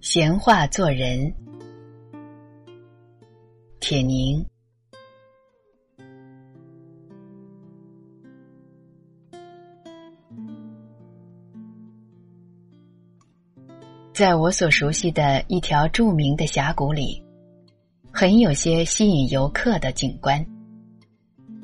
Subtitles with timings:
[0.00, 1.34] 闲话做人，
[3.80, 4.44] 铁凝。
[14.12, 17.20] 在我所熟悉的一条著名的峡谷里，
[18.12, 20.46] 很有些吸引游客的景观，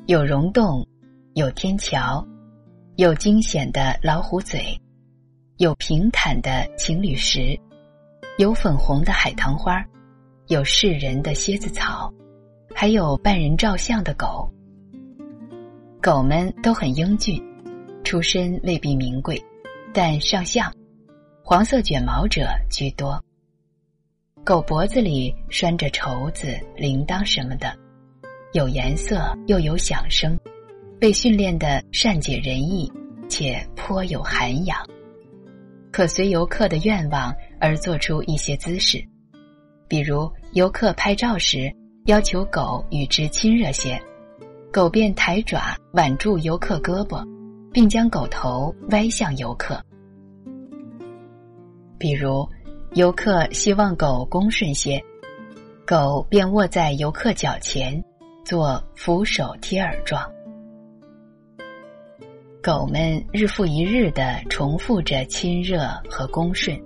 [0.07, 0.85] 有溶洞，
[1.35, 2.25] 有天桥，
[2.95, 4.75] 有惊险的老虎嘴，
[5.57, 7.57] 有平坦的情侣石，
[8.39, 9.85] 有粉红的海棠花，
[10.47, 12.11] 有世人的蝎子草，
[12.73, 14.51] 还有半人照相的狗。
[16.01, 17.39] 狗们都很英俊，
[18.03, 19.39] 出身未必名贵，
[19.93, 20.73] 但上相。
[21.43, 23.23] 黄色卷毛者居多。
[24.43, 27.77] 狗脖子里拴着绸子、铃铛什么的，
[28.53, 30.37] 有颜色又有响声，
[30.99, 32.91] 被训练的善解人意，
[33.29, 34.77] 且颇有涵养。
[35.89, 39.01] 可随游客的愿望而做出一些姿势，
[39.87, 41.73] 比如游客拍照时
[42.07, 43.97] 要求狗与之亲热些，
[44.71, 47.25] 狗便抬爪挽住游客胳膊，
[47.71, 49.81] 并将狗头歪向游客。
[51.97, 52.45] 比如，
[52.95, 55.01] 游客希望狗恭顺些，
[55.85, 58.03] 狗便卧在游客脚前，
[58.51, 60.29] 做俯首贴耳状。
[62.61, 66.77] 狗们日复一日的重复着亲热和恭顺，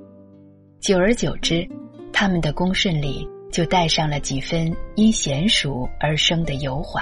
[0.80, 1.68] 久而久之，
[2.14, 7.02] 他们的恭顺里就带上了几分因娴熟而生的油滑，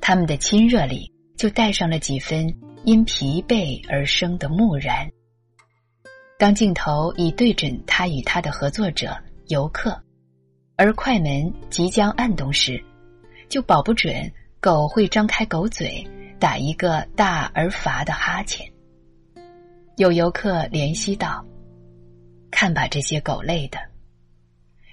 [0.00, 2.50] 他们的亲热里就带上了几分
[2.84, 5.06] 因疲惫而生的木然。
[6.38, 9.14] 当镜头已对准他与他的合作者
[9.48, 9.94] 游客，
[10.74, 12.82] 而快门即将按动时，
[13.52, 16.02] 就保不准狗会张开狗嘴，
[16.40, 18.66] 打一个大而乏的哈欠。
[19.98, 21.44] 有游客怜惜道
[22.50, 23.78] ：“看把这些狗累的。”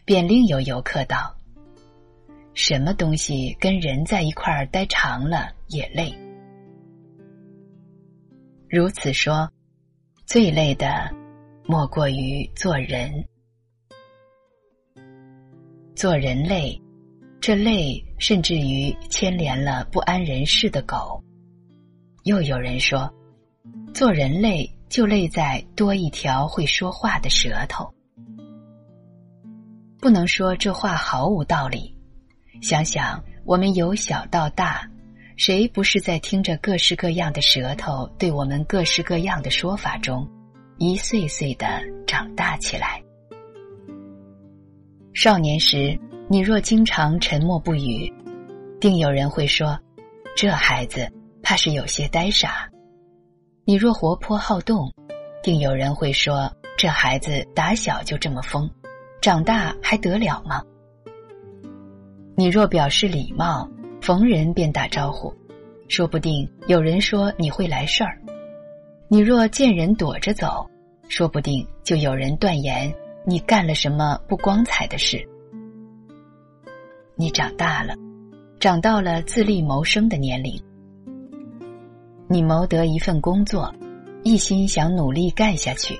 [0.03, 1.33] 便另有游客道
[2.53, 6.13] ：“什么东西跟人在一块儿待长了也累。”
[8.69, 9.50] 如此说，
[10.25, 11.09] 最累的。
[11.66, 13.23] 莫过于做人，
[15.95, 16.81] 做人累，
[17.49, 21.19] 这累甚至于牵连了不安人事的狗。
[22.23, 23.11] 又有人说，
[23.91, 27.91] 做人累就累在多一条会说话的舌头。
[29.99, 31.91] 不能说这话毫无道理。
[32.61, 34.88] 想想我们由小到大，
[35.35, 40.29] 谁不是在听着各式各样的舌头对我们各式各样的说法中？
[40.77, 43.01] 一岁岁的长大起来。
[45.15, 45.99] 少年时，
[46.31, 48.13] 你若经常沉默不语，
[48.79, 49.75] 定有人会说
[50.38, 52.69] ：“这孩子怕是有些呆傻。”
[53.66, 54.94] 你若活泼好动，
[55.41, 58.69] 定有人会说：“这孩子打小就这么疯，
[59.19, 60.62] 长大还得了吗？”
[62.38, 63.68] 你若表示礼貌，
[64.00, 65.34] 逢人便打招呼，
[65.88, 68.22] 说不定有人说你会来事儿。
[69.07, 70.69] 你若见人躲着走，
[71.07, 72.94] 说不定就有人断言
[73.25, 75.28] 你干了什么不光彩的事。
[77.22, 77.96] 你长大了，
[78.62, 80.57] 长到了自立谋生的年龄，
[82.30, 83.75] 你谋得一份工作，
[84.24, 86.00] 一心想努力干下去。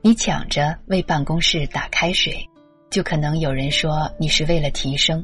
[0.00, 2.48] 你抢着为办公室打开水，
[2.88, 5.20] 就可能有人说你是为了提升；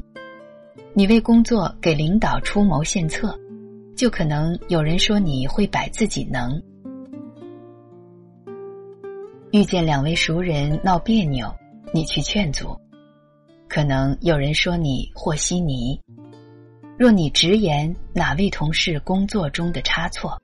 [0.93, 3.39] 你为工作给领导出谋献策，
[3.95, 6.61] 就可能有人说你会摆自己能。
[9.53, 11.49] 遇见两位熟人闹别扭，
[11.93, 12.77] 你去劝阻，
[13.67, 15.99] 可能有人说你和稀泥；
[16.97, 20.41] 若你直言哪位同事工作中的差错，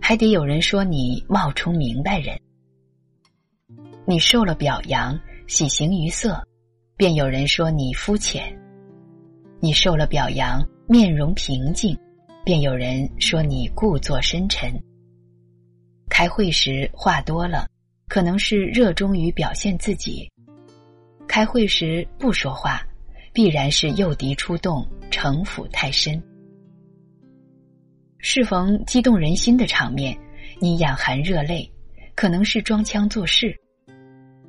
[0.00, 2.40] 还得有人说你冒充明白人。
[4.06, 6.42] 你受了表扬，喜形于色，
[6.96, 8.42] 便有人说你肤浅；
[9.60, 11.96] 你受了表扬，面容平静，
[12.44, 14.72] 便有人说你故作深沉。
[16.08, 17.66] 开会时话多了。
[18.08, 20.28] 可能是热衷于表现自己，
[21.30, 22.84] 开会时不说话，
[23.32, 26.20] 必然是诱敌出动，城府太深。
[28.18, 30.18] 适逢激动人心的场面，
[30.58, 31.70] 你眼含热泪，
[32.16, 33.46] 可能是装腔作势；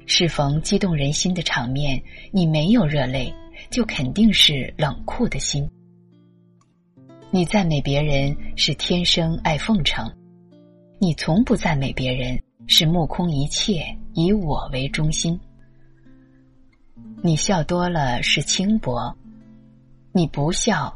[0.07, 2.01] 适逢激动人心的场面，
[2.31, 3.31] 你没有热泪，
[3.69, 5.69] 就肯定是冷酷的心。
[7.29, 10.11] 你赞美别人是天生爱奉承，
[10.99, 12.41] 你从不赞美别人。
[12.67, 15.39] 是目空一切，以我为中心。
[17.23, 19.15] 你笑多了是轻薄，
[20.11, 20.91] 你不笑，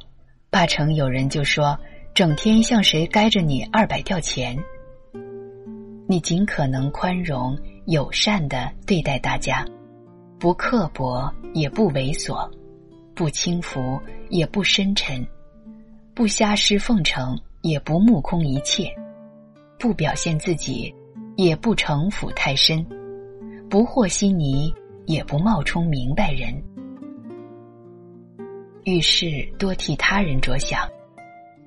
[0.49, 1.77] 八成有人就说
[2.15, 4.57] 整天向谁该着你二百吊钱。
[6.07, 7.55] 你尽可能宽容、
[7.85, 9.63] 友善的对待大家，
[10.39, 12.49] 不刻薄，也不猥琐，
[13.13, 15.23] 不轻浮，也不深沉，
[16.15, 18.91] 不瞎施奉承，也不目空一切，
[19.77, 20.91] 不表现自己，
[21.35, 22.83] 也不城府太深，
[23.69, 24.73] 不和稀泥，
[25.05, 26.53] 也不冒充明白人。
[28.83, 29.25] 遇事
[29.57, 30.87] 多替他人着想，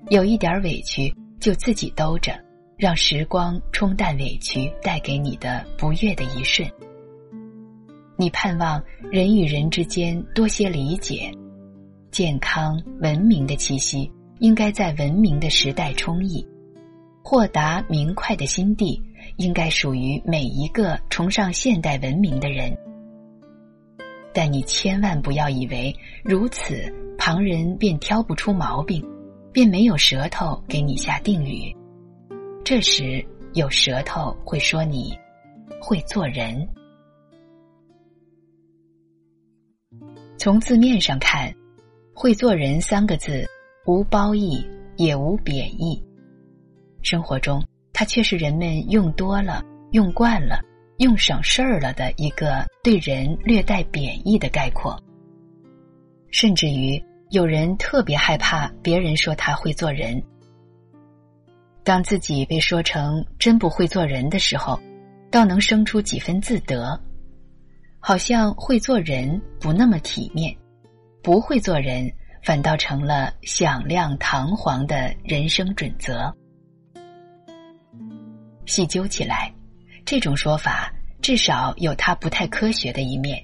[0.08, 2.32] 有一点委屈就自己兜着。
[2.78, 6.70] 让时光冲淡委屈带给你的不悦的一瞬。
[8.16, 8.80] 你盼望
[9.10, 11.28] 人与人之间多些理解，
[12.12, 14.08] 健康文明的气息
[14.38, 16.46] 应该在文明的时代充溢，
[17.24, 19.02] 豁达明快的心地
[19.38, 22.78] 应该属于每一个崇尚现代文明的人。
[24.38, 25.92] 但你千万不要以为
[26.22, 26.88] 如此，
[27.18, 29.04] 旁人便挑不出毛病，
[29.52, 31.76] 便没有舌头给你下定语。
[32.64, 35.12] 这时有舌头会说你
[35.80, 36.68] 会做人。
[40.36, 41.52] 从字面上看
[42.14, 43.44] ，“会做人”三个字
[43.86, 44.64] 无褒义
[44.98, 46.00] 也无贬义，
[47.02, 47.60] 生活中
[47.92, 50.60] 它却是人们用多了、用惯了、
[50.98, 54.98] 用省事儿了的一个对人略带贬义的概括。
[56.30, 56.98] 甚至于
[57.28, 60.22] 有人特别害怕别人说他会做人。
[61.84, 64.80] 当自己被说成真不会做人的时候，
[65.30, 66.98] 倒能生出几分自得，
[68.00, 70.56] 好像会做人不那么体面，
[71.22, 72.10] 不会做人
[72.42, 76.34] 反倒成了响亮堂皇的人生准则。
[78.64, 79.52] 细究起来，
[80.06, 80.90] 这种说法
[81.20, 83.42] 至少有它不太科学的一面。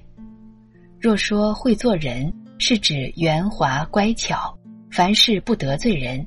[1.00, 4.56] 若说会做人是指圆滑乖巧，
[4.90, 6.26] 凡事不得罪人。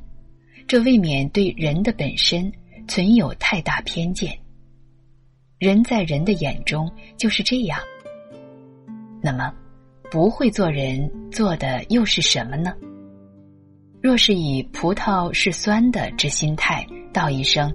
[0.68, 2.52] 这未免对人的本身
[2.88, 4.38] 存有太大偏见。
[5.58, 7.80] 人在人的眼中就是这样。
[9.22, 9.52] 那么，
[10.12, 12.74] 不会做人做的又是什么呢？
[14.02, 17.74] 若是以葡萄是酸的之心态道一声，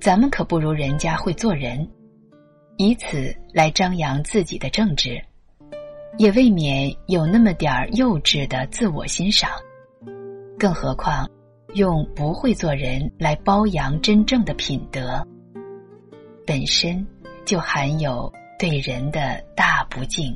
[0.00, 1.88] 咱们可不如人家会做人，
[2.76, 5.22] 以此来张扬自己的正直，
[6.18, 9.50] 也未免有那么点儿幼稚的自我欣赏。
[10.58, 11.28] 更何况。
[11.74, 15.22] 用不会做人来包扬真正的品德，
[16.46, 17.06] 本身
[17.44, 20.34] 就含有对人的大不敬。